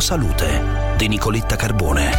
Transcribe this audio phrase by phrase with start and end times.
[0.00, 2.10] Salute di Nicoletta Carbone.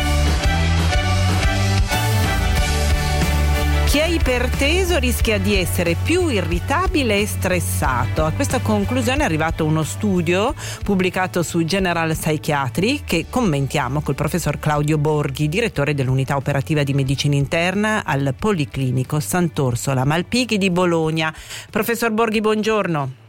[3.86, 8.24] Chi è iperteso rischia di essere più irritabile e stressato.
[8.24, 10.54] A questa conclusione è arrivato uno studio
[10.84, 17.36] pubblicato su General Psychiatry che commentiamo col professor Claudio Borghi, direttore dell'unità operativa di medicina
[17.36, 21.34] interna al Policlinico Sant'Orsola Malpighi di Bologna.
[21.72, 23.23] Professor Borghi, buongiorno.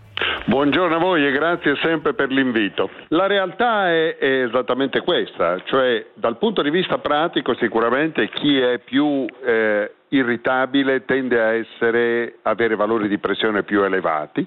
[0.46, 2.90] Buongiorno a voi e grazie sempre per l'invito.
[3.08, 8.78] La realtà è, è, esattamente questa, cioè dal punto di vista pratico sicuramente chi è
[8.78, 14.46] più eh, irritabile tende a essere, avere valori di pressione più elevati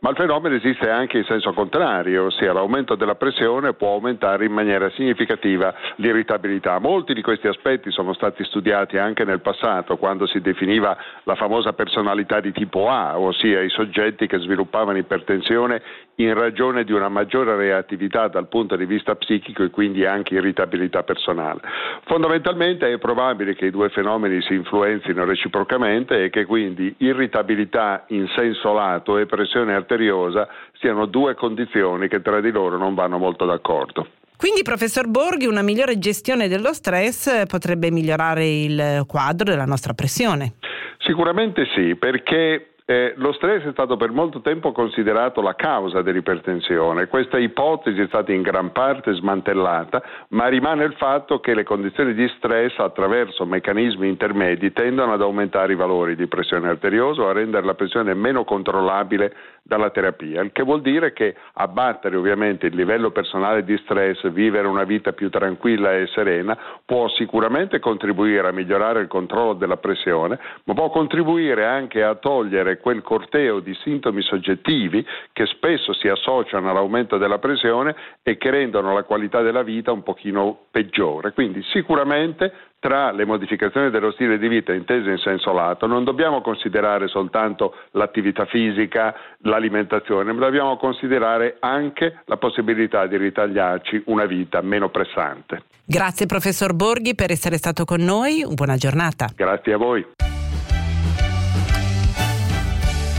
[0.00, 4.52] ma il fenomeno esiste anche in senso contrario, ossia l'aumento della pressione può aumentare in
[4.52, 6.78] maniera significativa l'irritabilità.
[6.78, 11.72] Molti di questi aspetti sono stati studiati anche nel passato, quando si definiva la famosa
[11.72, 15.82] personalità di tipo A, ossia i soggetti che sviluppavano ipertensione
[16.16, 21.02] in ragione di una maggiore reattività dal punto di vista psichico e quindi anche irritabilità
[21.02, 21.60] personale.
[22.04, 28.28] Fondamentalmente è probabile che i due fenomeni si influenzino reciprocamente e che quindi irritabilità in
[28.36, 30.46] senso lato e pressione arteriale arteriosa
[30.78, 34.08] siano due condizioni che tra di loro non vanno molto d'accordo.
[34.36, 40.54] Quindi, professor Borghi, una migliore gestione dello stress potrebbe migliorare il quadro della nostra pressione?
[40.98, 47.06] Sicuramente sì, perché eh, lo stress è stato per molto tempo considerato la causa dell'ipertensione.
[47.06, 52.14] Questa ipotesi è stata in gran parte smantellata, ma rimane il fatto che le condizioni
[52.14, 57.34] di stress attraverso meccanismi intermedi tendono ad aumentare i valori di pressione arteriosa o a
[57.34, 59.34] rendere la pressione meno controllabile
[59.68, 64.66] dalla terapia, il che vuol dire che abbattere ovviamente il livello personale di stress, vivere
[64.66, 70.38] una vita più tranquilla e serena, può sicuramente contribuire a migliorare il controllo della pressione,
[70.64, 76.70] ma può contribuire anche a togliere quel corteo di sintomi soggettivi che spesso si associano
[76.70, 81.32] all'aumento della pressione e che rendono la qualità della vita un pochino peggiore.
[81.32, 86.40] Quindi sicuramente tra le modificazioni dello stile di vita intese in senso lato non dobbiamo
[86.40, 94.60] considerare soltanto l'attività fisica, l'alimentazione, ma dobbiamo considerare anche la possibilità di ritagliarci una vita
[94.60, 95.62] meno pressante.
[95.84, 99.28] Grazie professor Borghi per essere stato con noi, buona giornata.
[99.34, 100.06] Grazie a voi.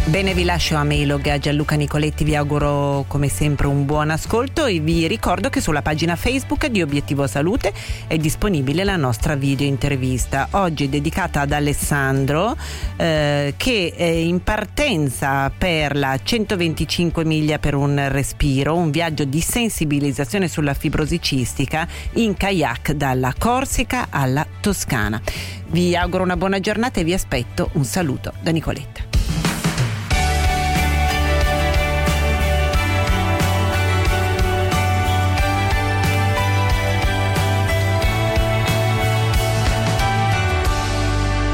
[0.09, 4.65] Bene, vi lascio a Melog, a Gianluca Nicoletti, vi auguro come sempre un buon ascolto
[4.65, 7.71] e vi ricordo che sulla pagina Facebook di Obiettivo Salute
[8.07, 12.57] è disponibile la nostra video intervista, oggi dedicata ad Alessandro
[12.97, 19.41] eh, che è in partenza per la 125 miglia per un respiro, un viaggio di
[19.41, 25.21] sensibilizzazione sulla fibrosi cistica in kayak dalla Corsica alla Toscana.
[25.67, 29.08] Vi auguro una buona giornata e vi aspetto un saluto da Nicoletta.